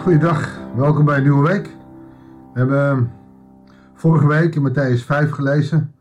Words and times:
Goeiedag, 0.00 0.58
welkom 0.76 1.04
bij 1.04 1.16
een 1.16 1.22
nieuwe 1.22 1.48
week. 1.48 1.66
We 2.52 2.58
hebben 2.58 3.12
vorige 3.94 4.26
week 4.26 4.54
in 4.54 4.68
Matthäus 4.68 5.04
5 5.04 5.30
gelezen, 5.30 5.94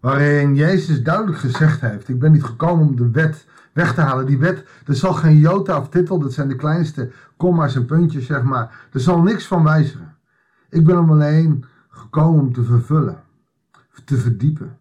waarin 0.00 0.54
Jezus 0.54 1.02
duidelijk 1.02 1.38
gezegd 1.38 1.80
heeft: 1.80 2.08
Ik 2.08 2.18
ben 2.18 2.32
niet 2.32 2.44
gekomen 2.44 2.86
om 2.86 2.96
de 2.96 3.10
wet 3.10 3.46
weg 3.72 3.94
te 3.94 4.00
halen. 4.00 4.26
Die 4.26 4.38
wet, 4.38 4.64
er 4.86 4.94
zal 4.94 5.12
geen 5.12 5.36
jota 5.36 5.78
of 5.78 5.88
titel, 5.88 6.18
dat 6.18 6.32
zijn 6.32 6.48
de 6.48 6.56
kleinste 6.56 7.10
komma's 7.36 7.74
en 7.74 7.84
puntjes, 7.84 8.26
zeg 8.26 8.42
maar. 8.42 8.88
Er 8.92 9.00
zal 9.00 9.22
niks 9.22 9.46
van 9.46 9.64
wijzigen. 9.64 10.16
Ik 10.70 10.84
ben 10.84 10.98
om 10.98 11.10
alleen 11.10 11.64
gekomen 11.88 12.40
om 12.40 12.52
te 12.52 12.62
vervullen, 12.62 13.22
te 14.04 14.16
verdiepen. 14.16 14.78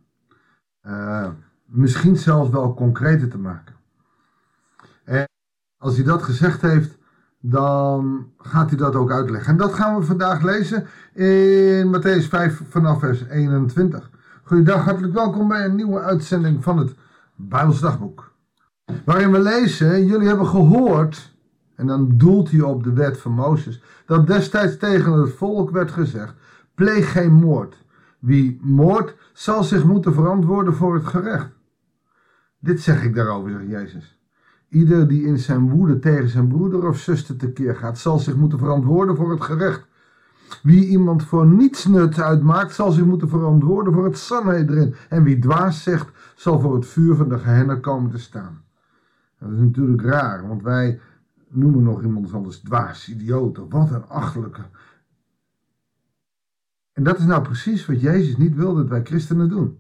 Uh, 0.88 1.28
misschien 1.66 2.18
zelfs 2.18 2.50
wel 2.50 2.74
concreter 2.74 3.30
te 3.30 3.38
maken. 3.38 3.76
En 5.04 5.28
als 5.78 5.96
hij 5.96 6.06
dat 6.06 6.24
gezegd 6.24 6.62
heeft, 6.62 6.97
dan 7.40 8.32
gaat 8.38 8.70
hij 8.70 8.78
dat 8.78 8.96
ook 8.96 9.12
uitleggen. 9.12 9.52
En 9.52 9.58
dat 9.58 9.74
gaan 9.74 10.00
we 10.00 10.06
vandaag 10.06 10.42
lezen 10.42 10.88
in 11.14 11.96
Matthäus 11.96 12.28
5 12.28 12.62
vanaf 12.70 13.00
vers 13.00 13.24
21. 13.24 14.10
Goedendag, 14.44 14.84
hartelijk 14.84 15.14
welkom 15.14 15.48
bij 15.48 15.66
een 15.66 15.76
nieuwe 15.76 16.00
uitzending 16.00 16.64
van 16.64 16.78
het 16.78 16.96
Bijbels 17.36 17.80
Dagboek. 17.80 18.32
Waarin 19.06 19.32
we 19.32 19.40
lezen, 19.40 20.06
jullie 20.06 20.28
hebben 20.28 20.48
gehoord, 20.48 21.36
en 21.76 21.88
dan 21.88 22.18
doelt 22.18 22.52
hij 22.52 22.62
op 22.62 22.84
de 22.84 22.94
wet 22.94 23.18
van 23.18 23.32
Mozes, 23.32 23.82
dat 24.06 24.28
destijds 24.28 24.78
tegen 24.78 25.14
het 25.14 25.34
volk 25.34 25.70
werd 25.70 25.92
gezegd, 25.92 26.34
pleeg 26.76 27.12
geen 27.12 27.34
moord. 27.34 27.86
Wie 28.20 28.60
moordt, 28.62 29.16
zal 29.34 29.64
zich 29.64 29.84
moeten 29.84 30.14
verantwoorden 30.14 30.74
voor 30.74 30.94
het 30.94 31.06
gerecht. 31.06 31.50
Dit 32.60 32.82
zeg 32.82 33.04
ik 33.04 33.16
daarover, 33.16 33.52
zegt 33.52 33.70
Jezus. 33.70 34.20
Ieder 34.70 35.08
die 35.08 35.26
in 35.26 35.38
zijn 35.38 35.70
woede 35.70 36.00
tegen 36.00 36.30
zijn 36.30 36.48
broeder 36.48 36.88
of 36.88 36.98
zuster 36.98 37.36
tekeer 37.36 37.76
gaat, 37.76 37.98
zal 37.98 38.20
zich 38.20 38.36
moeten 38.36 38.60
verantwoorden 38.60 39.16
voor 39.16 39.32
het 39.32 39.42
gerecht. 39.42 39.88
Wie 40.64 40.88
iemand 40.88 41.24
voor 41.24 41.46
niets 41.46 41.86
nut 41.86 42.20
uitmaakt, 42.20 42.74
zal 42.74 42.92
zich 42.92 43.06
moeten 43.06 43.30
verantwoorden 43.30 43.94
voor 43.94 44.06
het 44.06 44.32
erin. 44.70 44.96
En 45.10 45.24
wie 45.24 45.40
dwaas 45.40 45.84
zegt, 45.84 46.10
zal 46.36 46.60
voor 46.60 46.76
het 46.76 46.86
vuur 46.86 47.16
van 47.16 47.30
de 47.30 47.38
gehenna 47.38 47.76
komen 47.76 48.12
te 48.12 48.18
staan. 48.18 48.62
Dat 49.40 49.52
is 49.52 49.60
natuurlijk 49.60 50.02
raar, 50.02 50.48
want 50.48 50.64
wij 50.64 51.00
noemen 51.50 51.84
nog 51.84 52.04
iemand 52.04 52.34
anders 52.34 52.60
dwaas, 52.60 53.10
idioot, 53.10 53.60
wat 53.70 53.92
een 53.92 54.08
achterlijke. 54.08 54.62
En 56.94 57.04
dat 57.04 57.18
is 57.18 57.26
nou 57.26 57.42
precies 57.42 57.86
wat 57.86 58.02
Jezus 58.02 58.38
niet 58.38 58.56
wil 58.56 58.76
dat 58.76 58.88
wij 58.88 59.04
christenen 59.04 59.50
doen. 59.50 59.80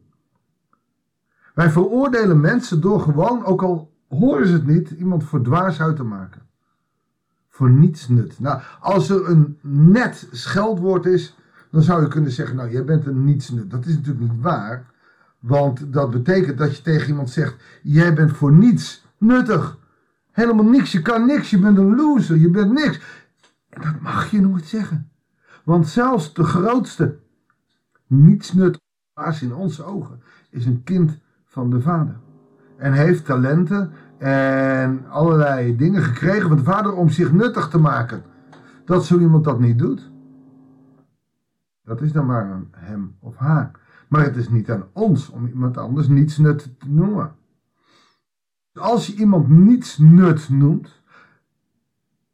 Wij 1.54 1.70
veroordelen 1.70 2.40
mensen 2.40 2.82
door 2.82 3.00
gewoon, 3.00 3.46
ook 3.46 3.62
al 3.62 3.97
horen 4.08 4.48
ze 4.48 4.54
het 4.54 4.68
niet, 4.68 4.90
iemand 4.90 5.24
voor 5.24 5.42
dwaas 5.42 5.82
uit 5.82 5.96
te 5.96 6.04
maken. 6.04 6.42
Voor 7.50 7.70
niets 7.70 8.08
nut. 8.08 8.40
Nou, 8.40 8.62
als 8.80 9.10
er 9.10 9.30
een 9.30 9.58
net 9.62 10.28
scheldwoord 10.32 11.06
is, 11.06 11.36
dan 11.72 11.82
zou 11.82 12.02
je 12.02 12.08
kunnen 12.08 12.32
zeggen, 12.32 12.56
nou, 12.56 12.72
jij 12.72 12.84
bent 12.84 13.06
een 13.06 13.24
nietsnut. 13.24 13.72
Dat 13.72 13.86
is 13.86 13.96
natuurlijk 13.96 14.32
niet 14.32 14.42
waar, 14.42 14.92
want 15.40 15.94
dat 15.94 16.12
betekent 16.12 16.58
dat 16.58 16.78
je 16.78 16.84
tegen 16.84 17.08
iemand 17.08 17.30
zegt, 17.30 17.56
jij 17.84 18.14
bent 18.14 18.32
voor 18.32 18.52
niets 18.52 19.06
nuttig. 19.18 19.78
Helemaal 20.32 20.66
niks, 20.66 20.92
je 20.92 21.02
kan 21.02 21.26
niks, 21.26 21.50
je 21.50 21.60
bent 21.60 21.78
een 21.78 21.96
loser, 21.96 22.38
je 22.38 22.50
bent 22.50 22.72
niks. 22.72 23.00
En 23.70 23.82
dat 23.82 24.02
mag 24.02 24.32
je 24.32 24.42
nooit 24.42 24.66
zeggen. 24.66 25.10
Want 25.64 25.88
zelfs 25.88 26.34
de 26.34 26.44
grootste 26.44 27.20
nietsnut 28.08 28.80
in 29.42 29.54
onze 29.54 29.84
ogen 29.84 30.22
is 30.50 30.66
een 30.66 30.84
kind 30.84 31.20
van 31.46 31.70
de 31.70 31.82
vader 31.82 32.20
en 32.78 32.94
heeft 32.94 33.26
talenten 33.26 33.92
en 34.18 35.10
allerlei 35.10 35.76
dingen 35.76 36.04
gekregen 36.04 36.48
van 36.48 36.58
de 36.58 36.64
vader 36.64 36.94
om 36.94 37.10
zich 37.10 37.32
nuttig 37.32 37.68
te 37.68 37.80
maken. 37.80 38.24
Dat 38.86 39.06
zo 39.06 39.20
iemand 39.20 39.44
dat 39.44 39.60
niet 39.60 39.80
doet, 39.80 40.12
dat 41.84 42.02
is 42.02 42.12
dan 42.12 42.26
maar 42.26 42.44
aan 42.44 42.68
hem 42.72 43.16
of 43.20 43.38
haar. 43.38 43.72
Maar 44.08 44.24
het 44.24 44.36
is 44.36 44.50
niet 44.50 44.72
aan 44.72 44.86
ons 44.94 45.30
om 45.30 45.48
iemand 45.48 45.78
anders 45.78 46.08
niets 46.08 46.38
nut 46.38 46.70
te 46.78 46.90
noemen. 46.90 47.36
Als 48.74 49.08
je 49.08 49.16
iemand 49.16 49.48
niets 49.48 49.98
nut 49.98 50.50
noemt, 50.50 51.02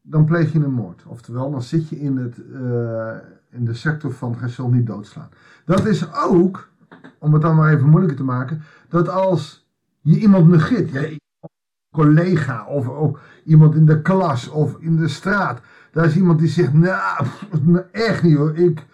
dan 0.01 0.25
pleeg 0.25 0.51
je 0.51 0.59
een 0.59 0.73
moord. 0.73 1.03
Oftewel, 1.07 1.51
dan 1.51 1.61
zit 1.61 1.89
je 1.89 1.99
in, 1.99 2.17
het, 2.17 2.37
uh, 2.37 3.15
in 3.49 3.65
de 3.65 3.73
sector 3.73 4.11
van 4.11 4.37
gij 4.37 4.47
zult 4.47 4.71
niet 4.71 4.87
doodslaan. 4.87 5.29
Dat 5.65 5.85
is 5.85 6.13
ook, 6.13 6.69
om 7.19 7.33
het 7.33 7.41
dan 7.41 7.55
maar 7.55 7.73
even 7.73 7.89
moeilijker 7.89 8.17
te 8.17 8.23
maken, 8.23 8.61
dat 8.87 9.09
als 9.09 9.62
je 10.03 10.19
iemand 10.19 10.47
negeert. 10.47 10.91
Ja, 10.91 11.01
een 11.01 11.19
collega 11.91 12.65
of, 12.65 12.87
of, 12.87 13.19
iemand 13.43 13.75
in 13.75 13.85
de 13.85 14.01
klas 14.01 14.49
of 14.49 14.77
in 14.79 14.95
de 14.95 15.07
straat. 15.07 15.61
Daar 15.91 16.05
is 16.05 16.15
iemand 16.15 16.39
die 16.39 16.47
zegt, 16.47 16.73
nou, 16.73 17.27
echt 17.91 18.23
niet 18.23 18.37
hoor, 18.37 18.55
ik, 18.55 18.85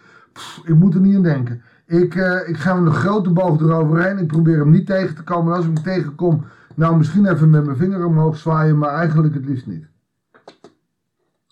ik 0.63 0.75
moet 0.75 0.93
er 0.93 1.01
niet 1.01 1.15
aan 1.15 1.23
denken. 1.23 1.61
Ik, 1.85 2.15
uh, 2.15 2.47
ik 2.47 2.57
ga 2.57 2.73
met 2.73 2.93
een 2.93 2.99
grote 2.99 3.29
boog 3.29 3.59
eroverheen. 3.59 4.17
Ik 4.17 4.27
probeer 4.27 4.59
hem 4.59 4.69
niet 4.69 4.85
tegen 4.85 5.15
te 5.15 5.23
komen. 5.23 5.51
En 5.51 5.57
als 5.57 5.65
ik 5.65 5.73
hem 5.73 5.83
tegenkom, 5.83 6.45
nou 6.75 6.97
misschien 6.97 7.25
even 7.25 7.49
met 7.49 7.65
mijn 7.65 7.77
vinger 7.77 8.05
omhoog 8.05 8.37
zwaaien, 8.37 8.77
maar 8.77 8.93
eigenlijk 8.93 9.33
het 9.33 9.45
liefst 9.45 9.67
niet. 9.67 9.87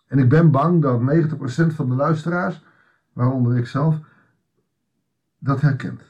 En 0.08 0.20
ik 0.20 0.30
ben 0.30 0.52
bang 0.52 0.82
dat 0.82 1.02
90% 1.02 1.76
van 1.76 1.90
de 1.90 1.96
luisteraars, 1.96 2.64
waaronder 3.14 3.58
ik 3.58 3.68
zelf, 3.68 4.00
dat 5.40 5.62
herkent. 5.62 6.02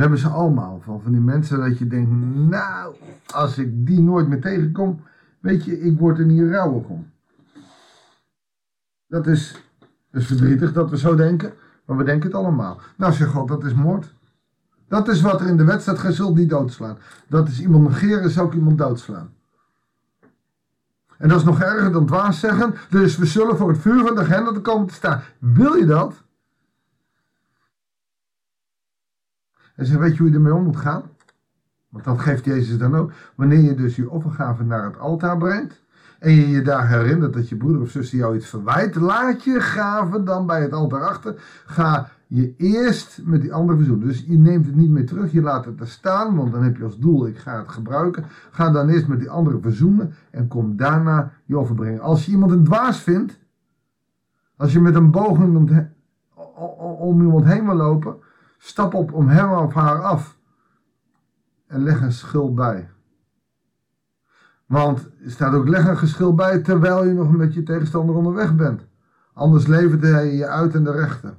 We 0.00 0.06
hebben 0.06 0.24
ze 0.24 0.28
allemaal 0.28 0.80
van, 0.84 1.00
van 1.02 1.12
die 1.12 1.20
mensen 1.20 1.60
dat 1.60 1.78
je 1.78 1.86
denkt, 1.86 2.10
nou, 2.34 2.94
als 3.34 3.58
ik 3.58 3.86
die 3.86 4.00
nooit 4.00 4.28
meer 4.28 4.40
tegenkom, 4.40 5.00
weet 5.40 5.64
je, 5.64 5.80
ik 5.80 5.98
word 5.98 6.18
er 6.18 6.24
niet 6.24 6.50
rouwig 6.50 6.84
om. 6.84 7.10
Dat 9.06 9.26
is, 9.26 9.62
verdrietig 10.12 10.72
dat 10.72 10.90
we 10.90 10.98
zo 10.98 11.14
denken, 11.14 11.52
maar 11.84 11.96
we 11.96 12.04
denken 12.04 12.28
het 12.28 12.38
allemaal. 12.38 12.80
Nou, 12.96 13.12
zeg 13.12 13.28
God, 13.28 13.48
dat 13.48 13.64
is 13.64 13.74
moord. 13.74 14.14
Dat 14.88 15.08
is 15.08 15.20
wat 15.20 15.40
er 15.40 15.46
in 15.46 15.56
de 15.56 15.64
wet 15.64 15.82
staat, 15.82 15.98
gij 15.98 16.12
zult 16.12 16.36
niet 16.36 16.50
doodslaan. 16.50 16.98
Dat 17.28 17.48
is 17.48 17.60
iemand 17.60 17.88
negeren, 17.88 18.30
zou 18.30 18.46
ook 18.46 18.54
iemand 18.54 18.78
doodslaan. 18.78 19.32
En 21.18 21.28
dat 21.28 21.38
is 21.38 21.44
nog 21.44 21.60
erger 21.60 21.92
dan 21.92 22.06
dwaas 22.06 22.40
zeggen, 22.40 22.74
dus 22.90 23.16
we 23.16 23.26
zullen 23.26 23.56
voor 23.56 23.68
het 23.68 23.78
vuur 23.78 24.06
van 24.06 24.14
de 24.14 24.20
agenda 24.20 24.60
komen 24.60 24.86
te 24.86 24.94
staan. 24.94 25.22
Wil 25.38 25.74
je 25.74 25.86
dat? 25.86 26.22
En 29.76 29.86
ze 29.86 29.98
weet 29.98 30.12
je 30.12 30.18
hoe 30.18 30.28
je 30.28 30.34
ermee 30.34 30.54
om 30.54 30.64
moet 30.64 30.76
gaan? 30.76 31.02
Want 31.90 32.04
dat 32.04 32.20
geeft 32.20 32.44
Jezus 32.44 32.78
dan 32.78 32.96
ook. 32.96 33.12
Wanneer 33.34 33.60
je 33.60 33.74
dus 33.74 33.96
je 33.96 34.10
offergave 34.10 34.64
naar 34.64 34.84
het 34.84 34.98
altaar 34.98 35.36
brengt. 35.36 35.82
En 36.18 36.32
je 36.32 36.48
je 36.48 36.62
daar 36.62 36.88
herinnert 36.88 37.32
dat 37.32 37.48
je 37.48 37.56
broeder 37.56 37.82
of 37.82 37.90
zuster 37.90 38.18
jou 38.18 38.36
iets 38.36 38.48
verwijt. 38.48 38.94
Laat 38.94 39.44
je 39.44 39.60
gave 39.60 40.22
dan 40.22 40.46
bij 40.46 40.62
het 40.62 40.72
altaar 40.72 41.02
achter. 41.02 41.34
Ga 41.64 42.08
je 42.26 42.54
eerst 42.56 43.20
met 43.24 43.40
die 43.40 43.52
andere 43.52 43.76
verzoenen. 43.76 44.06
Dus 44.06 44.24
je 44.26 44.38
neemt 44.38 44.66
het 44.66 44.74
niet 44.74 44.90
meer 44.90 45.06
terug. 45.06 45.32
Je 45.32 45.42
laat 45.42 45.64
het 45.64 45.80
er 45.80 45.88
staan. 45.88 46.36
Want 46.36 46.52
dan 46.52 46.62
heb 46.62 46.76
je 46.76 46.84
als 46.84 46.98
doel, 46.98 47.26
ik 47.26 47.38
ga 47.38 47.58
het 47.58 47.68
gebruiken. 47.68 48.24
Ga 48.50 48.70
dan 48.70 48.88
eerst 48.88 49.08
met 49.08 49.18
die 49.18 49.30
andere 49.30 49.58
verzoenen. 49.60 50.14
En 50.30 50.48
kom 50.48 50.76
daarna 50.76 51.32
je 51.44 51.58
offer 51.58 51.74
brengen. 51.74 52.00
Als 52.00 52.26
je 52.26 52.32
iemand 52.32 52.52
een 52.52 52.64
dwaas 52.64 53.00
vindt. 53.00 53.38
Als 54.56 54.72
je 54.72 54.80
met 54.80 54.94
een 54.94 55.10
boog 55.10 55.38
om 56.98 57.20
iemand 57.20 57.44
heen 57.44 57.66
wil 57.66 57.74
lopen 57.74 58.16
Stap 58.62 58.94
op 58.94 59.12
om 59.12 59.28
hem 59.28 59.52
of 59.52 59.74
haar 59.74 60.02
af 60.02 60.38
en 61.66 61.82
leg 61.82 62.00
een 62.00 62.12
schil 62.12 62.54
bij. 62.54 62.90
Want 64.66 65.08
er 65.24 65.30
staat 65.30 65.54
ook 65.54 65.68
leg 65.68 65.86
een 65.86 65.96
geschil 65.96 66.34
bij 66.34 66.58
terwijl 66.58 67.04
je 67.04 67.12
nog 67.12 67.30
met 67.30 67.54
je 67.54 67.62
tegenstander 67.62 68.14
onderweg 68.14 68.56
bent. 68.56 68.86
Anders 69.32 69.66
levert 69.66 70.02
hij 70.02 70.34
je 70.34 70.46
uit 70.46 70.74
aan 70.74 70.84
de 70.84 70.92
rechter. 70.92 71.36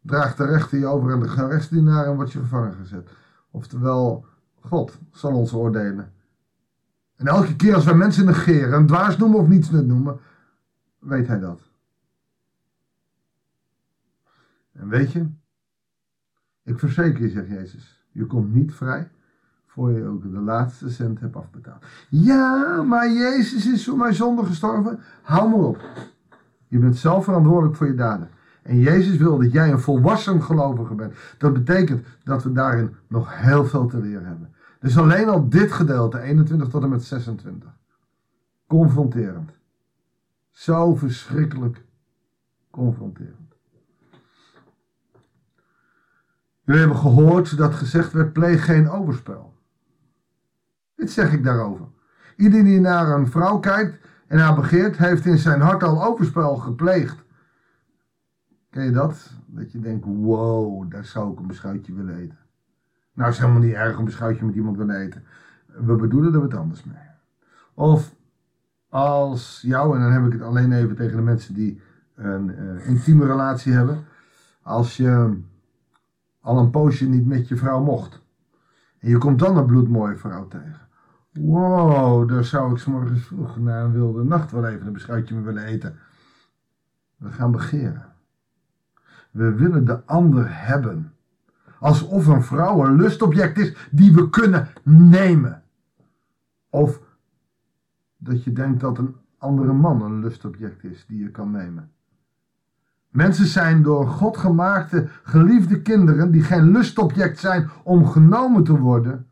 Draagt 0.00 0.36
de 0.36 0.44
rechter 0.44 0.78
je 0.78 0.86
over 0.86 1.12
aan 1.12 1.20
de 1.20 1.28
gerechtsdienaar 1.28 2.06
en 2.06 2.14
wordt 2.14 2.32
je 2.32 2.38
gevangen 2.38 2.74
gezet. 2.74 3.10
Oftewel, 3.50 4.26
God 4.60 4.98
zal 5.10 5.32
ons 5.32 5.52
oordelen. 5.52 6.12
En 7.16 7.26
elke 7.26 7.56
keer 7.56 7.74
als 7.74 7.84
wij 7.84 7.94
mensen 7.94 8.24
negeren, 8.24 8.78
een 8.78 8.86
dwaas 8.86 9.16
noemen 9.16 9.38
of 9.38 9.48
niets 9.48 9.70
noemen, 9.70 10.20
weet 10.98 11.26
hij 11.26 11.38
dat. 11.38 11.60
En 14.72 14.88
weet 14.88 15.12
je, 15.12 15.26
ik 16.64 16.78
verzeker 16.78 17.22
je, 17.22 17.28
zegt 17.28 17.48
Jezus, 17.48 18.06
je 18.10 18.26
komt 18.26 18.54
niet 18.54 18.74
vrij 18.74 19.10
voor 19.72 19.92
je 19.92 20.06
ook 20.06 20.22
de 20.22 20.40
laatste 20.40 20.90
cent 20.90 21.20
hebt 21.20 21.36
afbetaald. 21.36 21.84
Ja, 22.08 22.82
maar 22.82 23.10
Jezus 23.10 23.66
is 23.66 23.84
voor 23.84 23.96
mijn 23.96 24.14
zonde 24.14 24.44
gestorven. 24.44 24.98
Hou 25.22 25.48
maar 25.48 25.58
op. 25.58 25.80
Je 26.68 26.78
bent 26.78 26.96
zelf 26.96 27.24
verantwoordelijk 27.24 27.76
voor 27.76 27.86
je 27.86 27.94
daden. 27.94 28.28
En 28.62 28.78
Jezus 28.78 29.16
wil 29.16 29.38
dat 29.38 29.52
jij 29.52 29.72
een 29.72 29.80
volwassen 29.80 30.42
gelovige 30.42 30.94
bent. 30.94 31.14
Dat 31.38 31.52
betekent 31.52 32.06
dat 32.24 32.42
we 32.42 32.52
daarin 32.52 32.94
nog 33.06 33.40
heel 33.40 33.64
veel 33.64 33.86
te 33.86 33.98
leren 34.00 34.26
hebben. 34.26 34.54
Dus 34.80 34.98
alleen 34.98 35.28
al 35.28 35.48
dit 35.48 35.72
gedeelte, 35.72 36.20
21 36.20 36.68
tot 36.68 36.82
en 36.82 36.88
met 36.88 37.04
26. 37.04 37.68
Confronterend. 38.66 39.50
Zo 40.50 40.94
verschrikkelijk 40.94 41.84
confronterend. 42.70 43.51
Jullie 46.64 46.80
hebben 46.80 46.98
gehoord 46.98 47.56
dat 47.56 47.74
gezegd 47.74 48.12
werd: 48.12 48.32
pleeg 48.32 48.64
geen 48.64 48.90
overspel. 48.90 49.54
Dit 50.94 51.10
zeg 51.10 51.32
ik 51.32 51.44
daarover. 51.44 51.86
Iedereen 52.36 52.64
die 52.64 52.80
naar 52.80 53.08
een 53.08 53.30
vrouw 53.30 53.58
kijkt 53.58 54.06
en 54.26 54.38
haar 54.38 54.54
begeert, 54.54 54.96
heeft 54.96 55.26
in 55.26 55.38
zijn 55.38 55.60
hart 55.60 55.82
al 55.82 56.04
overspel 56.04 56.56
gepleegd. 56.56 57.24
Ken 58.70 58.84
je 58.84 58.90
dat? 58.90 59.30
Dat 59.46 59.72
je 59.72 59.80
denkt, 59.80 60.04
wow, 60.04 60.90
daar 60.90 61.04
zou 61.04 61.32
ik 61.32 61.38
een 61.38 61.46
beschuitje 61.46 61.94
willen 61.94 62.16
eten. 62.16 62.38
Nou, 63.12 63.30
is 63.30 63.38
helemaal 63.38 63.60
niet 63.60 63.74
erg 63.74 63.98
een 63.98 64.04
beschuitje 64.04 64.44
met 64.44 64.54
iemand 64.54 64.76
willen 64.76 65.00
eten. 65.00 65.24
We 65.66 65.96
bedoelen 65.96 66.34
er 66.34 66.40
wat 66.40 66.54
anders 66.54 66.84
mee. 66.84 67.10
Of 67.74 68.14
als 68.88 69.60
jou, 69.62 69.96
en 69.96 70.02
dan 70.02 70.12
heb 70.12 70.26
ik 70.26 70.32
het 70.32 70.42
alleen 70.42 70.72
even 70.72 70.96
tegen 70.96 71.16
de 71.16 71.22
mensen 71.22 71.54
die 71.54 71.80
een 72.14 72.48
uh, 72.48 72.88
intieme 72.88 73.26
relatie 73.26 73.72
hebben. 73.72 74.04
Als 74.62 74.96
je 74.96 75.40
al 76.42 76.58
een 76.58 76.70
poosje 76.70 77.08
niet 77.08 77.26
met 77.26 77.48
je 77.48 77.56
vrouw 77.56 77.82
mocht. 77.82 78.22
En 78.98 79.08
je 79.08 79.18
komt 79.18 79.38
dan 79.38 79.56
een 79.56 79.66
bloedmooie 79.66 80.16
vrouw 80.16 80.48
tegen. 80.48 80.88
Wow, 81.32 82.28
daar 82.28 82.44
zou 82.44 82.72
ik 82.72 82.78
s 82.78 82.84
morgens 82.84 83.22
vroeg 83.22 83.58
na 83.58 83.82
een 83.82 83.92
wilde 83.92 84.24
nacht 84.24 84.50
wel 84.50 84.66
even 84.66 84.86
een 84.86 84.92
beschuitje 84.92 85.34
mee 85.34 85.44
willen 85.44 85.64
eten. 85.64 85.98
We 87.16 87.30
gaan 87.30 87.50
begeren. 87.50 88.12
We 89.30 89.52
willen 89.52 89.84
de 89.84 90.04
ander 90.04 90.66
hebben. 90.66 91.12
Alsof 91.78 92.26
een 92.26 92.42
vrouw 92.42 92.84
een 92.84 92.96
lustobject 92.96 93.58
is 93.58 93.88
die 93.90 94.12
we 94.14 94.30
kunnen 94.30 94.68
nemen. 94.82 95.62
Of 96.70 97.00
dat 98.16 98.44
je 98.44 98.52
denkt 98.52 98.80
dat 98.80 98.98
een 98.98 99.16
andere 99.38 99.72
man 99.72 100.02
een 100.02 100.20
lustobject 100.20 100.84
is 100.84 101.06
die 101.06 101.18
je 101.18 101.30
kan 101.30 101.50
nemen. 101.50 101.90
Mensen 103.12 103.46
zijn 103.46 103.82
door 103.82 104.06
God 104.06 104.36
gemaakte, 104.36 105.08
geliefde 105.22 105.82
kinderen 105.82 106.30
die 106.30 106.42
geen 106.42 106.70
lustobject 106.70 107.38
zijn 107.38 107.70
om 107.82 108.06
genomen 108.06 108.64
te 108.64 108.78
worden. 108.78 109.26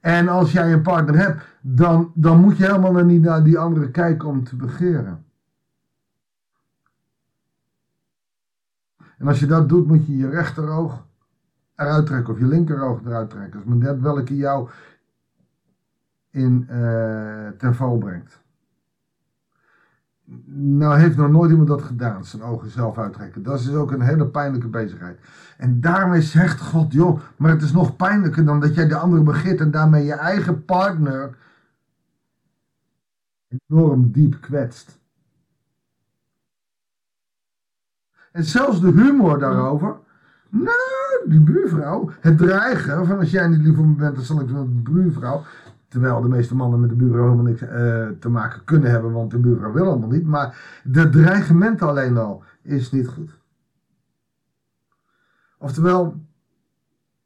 En 0.00 0.28
als 0.28 0.52
jij 0.52 0.72
een 0.72 0.82
partner 0.82 1.16
hebt, 1.16 1.42
dan, 1.60 2.12
dan 2.14 2.40
moet 2.40 2.56
je 2.56 2.64
helemaal 2.64 3.04
niet 3.04 3.22
naar 3.22 3.44
die 3.44 3.58
andere 3.58 3.90
kijken 3.90 4.28
om 4.28 4.44
te 4.44 4.56
begeren. 4.56 5.24
En 9.18 9.26
als 9.26 9.40
je 9.40 9.46
dat 9.46 9.68
doet, 9.68 9.86
moet 9.86 10.06
je 10.06 10.16
je 10.16 10.28
rechteroog 10.28 11.06
eruit 11.76 12.06
trekken 12.06 12.32
of 12.32 12.38
je 12.38 12.46
linkeroog 12.46 13.00
eruit 13.04 13.30
trekken. 13.30 13.62
Dat 13.64 13.76
is 13.76 13.82
net 13.82 14.00
welke 14.00 14.36
jou 14.36 14.68
in 16.30 16.66
uh, 16.70 17.48
ten 17.48 17.98
brengt. 17.98 18.43
Nou 20.46 20.98
heeft 20.98 21.16
nog 21.16 21.30
nooit 21.30 21.50
iemand 21.50 21.68
dat 21.68 21.82
gedaan, 21.82 22.24
zijn 22.24 22.42
ogen 22.42 22.70
zelf 22.70 22.98
uittrekken. 22.98 23.42
Dat 23.42 23.60
is 23.60 23.74
ook 23.74 23.90
een 23.90 24.00
hele 24.00 24.26
pijnlijke 24.26 24.68
bezigheid. 24.68 25.20
En 25.56 25.80
daarmee 25.80 26.22
zegt 26.22 26.60
God, 26.60 26.92
joh, 26.92 27.20
maar 27.36 27.50
het 27.50 27.62
is 27.62 27.72
nog 27.72 27.96
pijnlijker 27.96 28.44
dan 28.44 28.60
dat 28.60 28.74
jij 28.74 28.88
de 28.88 28.96
andere 28.96 29.22
begint 29.22 29.60
en 29.60 29.70
daarmee 29.70 30.04
je 30.04 30.14
eigen 30.14 30.64
partner 30.64 31.36
enorm 33.68 34.12
diep 34.12 34.40
kwetst. 34.40 34.98
En 38.32 38.44
zelfs 38.44 38.80
de 38.80 38.90
humor 38.90 39.38
daarover. 39.38 39.96
Nou, 40.48 41.28
die 41.28 41.40
buurvrouw. 41.40 42.10
Het 42.20 42.38
dreigen 42.38 43.06
van 43.06 43.18
als 43.18 43.30
jij 43.30 43.48
niet 43.48 43.60
lief 43.60 43.76
voor 43.76 43.86
me 43.86 43.94
bent, 43.94 44.14
dan 44.14 44.24
zal 44.24 44.40
ik 44.40 44.50
met 44.50 44.64
de 44.64 44.90
buurvrouw. 44.90 45.42
Terwijl 45.94 46.20
de 46.20 46.28
meeste 46.28 46.54
mannen 46.54 46.80
met 46.80 46.88
de 46.88 46.94
buurvrouw 46.96 47.22
helemaal 47.22 47.44
niks 47.44 47.62
uh, 47.62 47.68
te 48.18 48.28
maken 48.28 48.64
kunnen 48.64 48.90
hebben, 48.90 49.12
want 49.12 49.30
de 49.30 49.38
buurvrouw 49.38 49.72
wil 49.72 49.86
allemaal 49.86 50.08
niet. 50.08 50.26
Maar 50.26 50.80
de 50.84 51.08
dreigement 51.08 51.82
alleen 51.82 52.16
al 52.16 52.42
is 52.62 52.92
niet 52.92 53.08
goed. 53.08 53.38
Oftewel, 55.58 56.20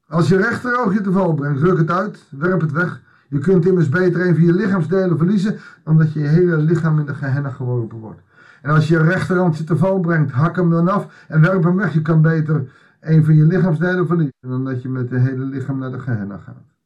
als 0.09 0.29
je 0.29 0.37
rechteroog 0.37 0.93
je 0.93 1.01
te 1.01 1.13
val 1.13 1.35
brengt, 1.35 1.61
ruk 1.61 1.79
het 1.79 1.91
uit, 1.91 2.27
werp 2.31 2.61
het 2.61 2.73
weg. 2.73 3.01
Je 3.29 3.39
kunt 3.39 3.67
immers 3.67 3.89
beter 3.89 4.27
een 4.27 4.35
van 4.35 4.45
je 4.45 4.53
lichaamsdelen 4.53 5.19
verliezen, 5.19 5.59
dan 5.85 5.99
dat 5.99 6.13
je 6.13 6.21
hele 6.21 6.57
lichaam 6.57 6.99
in 6.99 7.07
de 7.07 7.15
gehenna 7.15 7.51
geworpen 7.51 7.99
wordt. 7.99 8.21
En 8.63 8.71
als 8.71 8.89
je 8.89 8.95
je 8.95 9.03
rechterhand 9.03 9.59
je 9.59 9.65
te 9.65 9.77
val 9.77 10.01
brengt, 10.01 10.33
hak 10.33 10.57
hem 10.57 10.71
dan 10.71 10.89
af 10.89 11.27
en 11.29 11.41
werp 11.41 11.63
hem 11.63 11.77
weg. 11.77 11.93
Je 11.93 12.03
kan 12.03 12.23
beter 12.23 12.71
een 13.01 13.25
van 13.25 13.35
je 13.35 13.45
lichaamsdelen 13.45 14.07
verliezen, 14.07 14.37
dan 14.41 14.65
dat 14.65 14.83
je 14.83 14.89
met 14.89 15.11
je 15.11 15.17
hele 15.17 15.45
lichaam 15.45 15.79
naar 15.79 15.93
de 15.93 16.01
gehenna 16.01 16.37
gaat. 16.37 16.78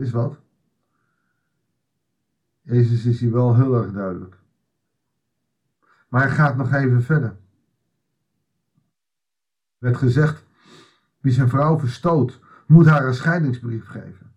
Is 0.00 0.10
wat? 0.10 0.38
Jezus 2.60 3.04
is 3.04 3.20
hier 3.20 3.32
wel 3.32 3.56
heel 3.56 3.74
erg 3.74 3.92
duidelijk. 3.92 4.36
Maar 6.08 6.22
hij 6.22 6.30
gaat 6.30 6.56
nog 6.56 6.72
even 6.72 7.02
verder. 7.02 7.28
Er 7.28 7.36
werd 9.78 9.96
gezegd, 9.96 10.44
wie 11.20 11.32
zijn 11.32 11.48
vrouw 11.48 11.78
verstoot, 11.78 12.40
moet 12.66 12.86
haar 12.86 13.06
een 13.06 13.14
scheidingsbrief 13.14 13.86
geven. 13.86 14.32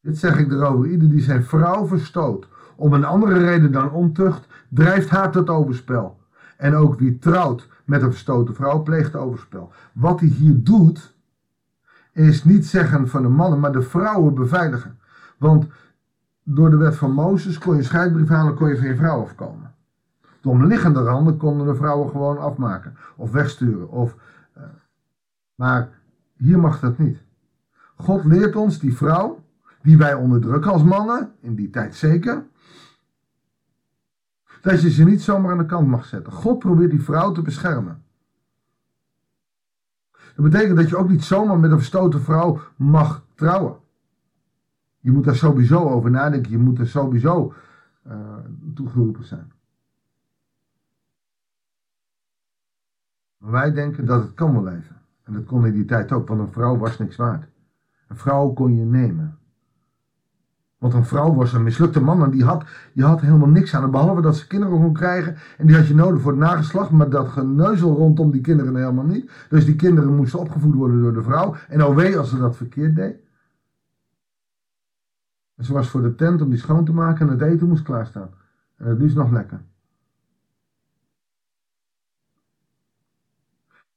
Dit 0.00 0.18
zeg 0.18 0.38
ik 0.38 0.52
erover. 0.52 0.90
Ieder 0.90 1.10
die 1.10 1.20
zijn 1.20 1.44
vrouw 1.44 1.86
verstoot, 1.86 2.48
om 2.76 2.92
een 2.92 3.04
andere 3.04 3.38
reden 3.38 3.72
dan 3.72 3.90
ontucht, 3.90 4.46
drijft 4.68 5.08
haar 5.08 5.30
tot 5.30 5.48
overspel. 5.48 6.20
En 6.56 6.74
ook 6.74 6.98
wie 6.98 7.18
trouwt 7.18 7.68
met 7.84 8.02
een 8.02 8.10
verstoten 8.10 8.54
vrouw, 8.54 8.82
pleegt 8.82 9.16
overspel. 9.16 9.72
Wat 9.92 10.20
hij 10.20 10.28
hier 10.28 10.62
doet, 10.64 11.16
is 12.18 12.44
niet 12.44 12.66
zeggen 12.66 13.08
van 13.08 13.22
de 13.22 13.28
mannen, 13.28 13.60
maar 13.60 13.72
de 13.72 13.82
vrouwen 13.82 14.34
beveiligen. 14.34 14.98
Want 15.38 15.66
door 16.42 16.70
de 16.70 16.76
wet 16.76 16.96
van 16.96 17.12
Mozes 17.12 17.58
kon 17.58 17.76
je 17.76 17.82
scheidbrief 17.82 18.28
halen, 18.28 18.54
kon 18.54 18.68
je 18.68 18.76
van 18.76 18.86
je 18.86 18.96
vrouw 18.96 19.22
afkomen. 19.22 19.74
De 20.40 20.48
omliggende 20.48 21.02
randen 21.02 21.36
konden 21.36 21.66
de 21.66 21.74
vrouwen 21.74 22.10
gewoon 22.10 22.38
afmaken 22.38 22.96
of 23.16 23.30
wegsturen. 23.30 23.90
Of, 23.90 24.16
uh, 24.56 24.62
maar 25.54 25.88
hier 26.36 26.58
mag 26.58 26.80
dat 26.80 26.98
niet. 26.98 27.18
God 27.96 28.24
leert 28.24 28.56
ons 28.56 28.78
die 28.78 28.96
vrouw, 28.96 29.44
die 29.82 29.98
wij 29.98 30.14
onderdrukken 30.14 30.72
als 30.72 30.82
mannen, 30.82 31.32
in 31.40 31.54
die 31.54 31.70
tijd 31.70 31.94
zeker, 31.94 32.44
dat 34.62 34.82
je 34.82 34.90
ze 34.90 35.04
niet 35.04 35.22
zomaar 35.22 35.52
aan 35.52 35.58
de 35.58 35.66
kant 35.66 35.88
mag 35.88 36.04
zetten. 36.04 36.32
God 36.32 36.58
probeert 36.58 36.90
die 36.90 37.02
vrouw 37.02 37.32
te 37.32 37.42
beschermen. 37.42 38.02
Dat 40.38 40.50
betekent 40.50 40.76
dat 40.76 40.88
je 40.88 40.96
ook 40.96 41.08
niet 41.08 41.24
zomaar 41.24 41.58
met 41.58 41.70
een 41.70 41.76
verstoten 41.76 42.20
vrouw 42.20 42.60
mag 42.76 43.24
trouwen. 43.34 43.76
Je 45.00 45.10
moet 45.10 45.24
daar 45.24 45.36
sowieso 45.36 45.88
over 45.88 46.10
nadenken. 46.10 46.50
Je 46.50 46.58
moet 46.58 46.78
er 46.78 46.88
sowieso 46.88 47.54
uh, 48.06 48.36
toegeroepen 48.74 49.24
zijn. 49.24 49.52
Maar 53.38 53.50
wij 53.50 53.72
denken 53.72 54.06
dat 54.06 54.22
het 54.22 54.34
kan 54.34 54.52
wel 54.52 54.68
even. 54.68 54.96
En 55.22 55.32
dat 55.32 55.44
kon 55.44 55.66
in 55.66 55.72
die 55.72 55.84
tijd 55.84 56.12
ook, 56.12 56.28
want 56.28 56.40
een 56.40 56.52
vrouw 56.52 56.76
was 56.76 56.98
niks 56.98 57.16
waard. 57.16 57.48
Een 58.08 58.16
vrouw 58.16 58.52
kon 58.52 58.76
je 58.76 58.84
nemen. 58.84 59.38
Want 60.78 60.94
een 60.94 61.04
vrouw 61.04 61.34
was 61.34 61.52
een 61.52 61.62
mislukte 61.62 62.00
man 62.00 62.24
en 62.24 62.30
die 62.30 62.44
had, 62.44 62.64
je 62.92 63.04
had 63.04 63.20
helemaal 63.20 63.48
niks 63.48 63.74
aan. 63.74 63.90
Behalve 63.90 64.20
dat 64.20 64.36
ze 64.36 64.46
kinderen 64.46 64.80
kon 64.80 64.92
krijgen. 64.92 65.36
En 65.56 65.66
die 65.66 65.76
had 65.76 65.86
je 65.86 65.94
nodig 65.94 66.20
voor 66.20 66.30
het 66.30 66.40
nageslacht. 66.40 66.90
Maar 66.90 67.10
dat 67.10 67.28
geneuzel 67.28 67.94
rondom 67.94 68.30
die 68.30 68.40
kinderen 68.40 68.76
helemaal 68.76 69.04
niet. 69.04 69.30
Dus 69.48 69.64
die 69.64 69.76
kinderen 69.76 70.16
moesten 70.16 70.38
opgevoed 70.38 70.74
worden 70.74 71.02
door 71.02 71.12
de 71.12 71.22
vrouw. 71.22 71.54
En 71.68 71.94
wee 71.94 72.18
als 72.18 72.30
ze 72.30 72.38
dat 72.38 72.56
verkeerd 72.56 72.96
deed. 72.96 73.16
Ze 75.58 75.72
was 75.72 75.88
voor 75.88 76.02
de 76.02 76.14
tent 76.14 76.42
om 76.42 76.50
die 76.50 76.58
schoon 76.58 76.84
te 76.84 76.92
maken 76.92 77.26
en 77.26 77.32
het 77.32 77.42
eten 77.42 77.68
moest 77.68 77.82
klaarstaan. 77.82 78.30
En 78.76 78.86
dat 78.86 79.00
is 79.00 79.14
nog 79.14 79.30
lekker. 79.30 79.60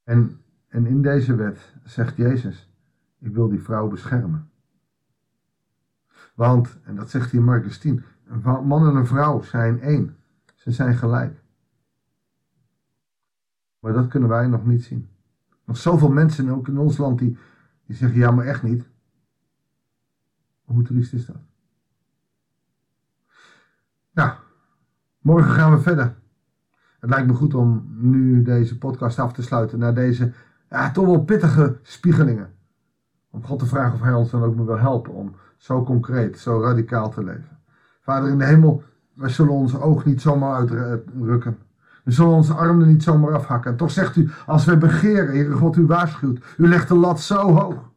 En, 0.03 0.37
en 0.67 0.85
in 0.85 1.01
deze 1.01 1.35
wet 1.35 1.73
zegt 1.83 2.15
Jezus, 2.15 2.73
ik 3.19 3.33
wil 3.33 3.49
die 3.49 3.61
vrouw 3.61 3.87
beschermen. 3.87 4.50
Want, 6.41 6.77
en 6.83 6.95
dat 6.95 7.09
zegt 7.09 7.33
in 7.33 7.43
Marcus 7.43 7.77
10, 7.77 8.03
een 8.25 8.67
man 8.67 8.87
en 8.87 8.95
een 8.95 9.05
vrouw 9.07 9.41
zijn 9.41 9.81
één. 9.81 10.17
Ze 10.55 10.71
zijn 10.71 10.95
gelijk. 10.95 11.43
Maar 13.79 13.93
dat 13.93 14.07
kunnen 14.07 14.29
wij 14.29 14.47
nog 14.47 14.65
niet 14.65 14.83
zien. 14.83 15.09
Nog 15.65 15.77
zoveel 15.77 16.11
mensen, 16.11 16.49
ook 16.49 16.67
in 16.67 16.77
ons 16.77 16.97
land, 16.97 17.19
die, 17.19 17.37
die 17.85 17.95
zeggen, 17.95 18.19
ja 18.19 18.31
maar 18.31 18.45
echt 18.45 18.63
niet. 18.63 18.89
Hoe 20.63 20.83
triest 20.83 21.13
is 21.13 21.25
dat? 21.25 21.41
Nou, 24.11 24.33
morgen 25.19 25.51
gaan 25.51 25.71
we 25.71 25.79
verder. 25.81 26.15
Het 26.99 27.09
lijkt 27.09 27.27
me 27.27 27.33
goed 27.33 27.53
om 27.53 27.87
nu 27.97 28.41
deze 28.41 28.77
podcast 28.77 29.19
af 29.19 29.33
te 29.33 29.41
sluiten 29.41 29.79
naar 29.79 29.93
deze 29.93 30.33
ja, 30.69 30.91
toch 30.91 31.05
wel 31.05 31.23
pittige 31.23 31.79
spiegelingen. 31.81 32.53
Om 33.29 33.45
God 33.45 33.59
te 33.59 33.65
vragen 33.65 33.93
of 33.93 34.01
Hij 34.01 34.13
ons 34.13 34.31
dan 34.31 34.43
ook 34.43 34.55
maar 34.55 34.65
wil 34.65 34.79
helpen 34.79 35.13
om 35.13 35.35
zo 35.61 35.83
concreet, 35.83 36.39
zo 36.39 36.61
radicaal 36.61 37.09
te 37.09 37.23
leven. 37.23 37.57
Vader 38.01 38.29
in 38.29 38.37
de 38.37 38.45
hemel, 38.45 38.83
wij 39.13 39.29
zullen 39.29 39.53
onze 39.53 39.81
oog 39.81 40.05
niet 40.05 40.21
zomaar 40.21 40.55
uitrukken. 40.55 41.57
We 42.03 42.11
zullen 42.11 42.31
onze 42.31 42.53
armen 42.53 42.87
niet 42.87 43.03
zomaar 43.03 43.33
afhakken. 43.33 43.71
En 43.71 43.77
toch 43.77 43.91
zegt 43.91 44.15
u, 44.15 44.29
als 44.45 44.65
wij 44.65 44.77
begeren, 44.77 45.27
Heere 45.27 45.51
God, 45.51 45.75
u 45.75 45.85
waarschuwt. 45.85 46.43
U 46.57 46.67
legt 46.67 46.87
de 46.87 46.95
lat 46.95 47.19
zo 47.19 47.51
hoog. 47.51 47.89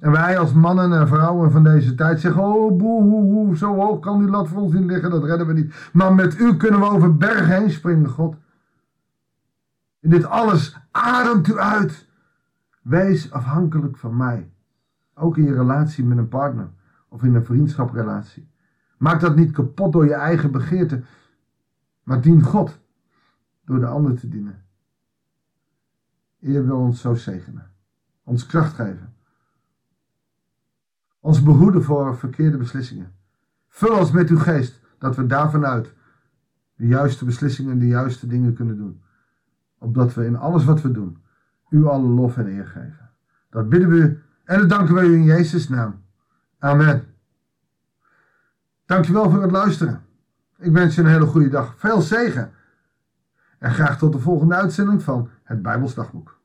En 0.00 0.10
wij 0.10 0.38
als 0.38 0.52
mannen 0.52 0.92
en 0.92 1.08
vrouwen 1.08 1.50
van 1.50 1.64
deze 1.64 1.94
tijd 1.94 2.20
zeggen, 2.20 2.42
oh 2.42 2.78
boe, 2.78 3.56
zo 3.56 3.74
hoog 3.74 4.00
kan 4.00 4.18
die 4.18 4.28
lat 4.28 4.48
voor 4.48 4.62
ons 4.62 4.72
niet 4.72 4.90
liggen, 4.90 5.10
dat 5.10 5.24
redden 5.24 5.46
we 5.46 5.52
niet. 5.52 5.74
Maar 5.92 6.14
met 6.14 6.38
u 6.38 6.56
kunnen 6.56 6.80
we 6.80 6.86
over 6.86 7.16
bergen 7.16 7.60
heen 7.60 7.70
springen, 7.70 8.08
God. 8.08 8.36
In 10.00 10.10
dit 10.10 10.24
alles 10.24 10.76
ademt 10.90 11.48
u 11.48 11.58
uit. 11.58 12.08
Wees 12.82 13.32
afhankelijk 13.32 13.96
van 13.96 14.16
mij. 14.16 14.50
Ook 15.14 15.36
in 15.36 15.44
je 15.44 15.54
relatie 15.54 16.04
met 16.04 16.18
een 16.18 16.28
partner 16.28 16.70
of 17.08 17.22
in 17.22 17.34
een 17.34 17.44
vriendschaprelatie. 17.44 18.48
Maak 18.98 19.20
dat 19.20 19.36
niet 19.36 19.52
kapot 19.52 19.92
door 19.92 20.04
je 20.04 20.14
eigen 20.14 20.50
begeerte, 20.50 21.02
maar 22.02 22.20
dien 22.20 22.42
God 22.42 22.78
door 23.64 23.80
de 23.80 23.86
ander 23.86 24.18
te 24.18 24.28
dienen. 24.28 24.64
Heer 26.38 26.66
wil 26.66 26.78
ons 26.78 27.00
zo 27.00 27.14
zegenen, 27.14 27.70
ons 28.22 28.46
kracht 28.46 28.74
geven, 28.74 29.14
ons 31.20 31.42
behoeden 31.42 31.82
voor 31.82 32.16
verkeerde 32.16 32.56
beslissingen. 32.56 33.12
Vul 33.68 33.98
ons 33.98 34.10
met 34.10 34.28
uw 34.28 34.38
geest, 34.38 34.80
dat 34.98 35.16
we 35.16 35.26
daarvan 35.26 35.66
uit 35.66 35.94
de 36.74 36.86
juiste 36.86 37.24
beslissingen 37.24 37.72
en 37.72 37.78
de 37.78 37.86
juiste 37.86 38.26
dingen 38.26 38.54
kunnen 38.54 38.76
doen. 38.76 39.02
Opdat 39.78 40.14
we 40.14 40.24
in 40.24 40.36
alles 40.36 40.64
wat 40.64 40.82
we 40.82 40.90
doen, 40.90 41.18
u 41.68 41.86
alle 41.86 42.08
lof 42.08 42.36
en 42.36 42.46
eer 42.46 42.66
geven. 42.66 43.10
Dat 43.50 43.68
bidden 43.68 43.88
we 43.88 44.18
en 44.50 44.58
dat 44.58 44.68
danken 44.68 44.94
we 44.94 45.00
u 45.00 45.14
in 45.14 45.24
Jezus' 45.24 45.68
naam. 45.68 46.04
Amen. 46.58 47.14
Dankjewel 48.86 49.30
voor 49.30 49.42
het 49.42 49.50
luisteren. 49.50 50.04
Ik 50.58 50.72
wens 50.72 50.94
je 50.94 51.00
een 51.00 51.06
hele 51.06 51.26
goede 51.26 51.48
dag. 51.48 51.74
Veel 51.76 52.00
zegen. 52.00 52.52
En 53.58 53.74
graag 53.74 53.98
tot 53.98 54.12
de 54.12 54.18
volgende 54.18 54.54
uitzending 54.54 55.02
van 55.02 55.30
het 55.42 55.62
Bijbelsdagboek. 55.62 56.39